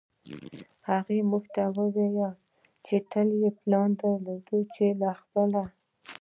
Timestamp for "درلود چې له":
4.01-5.09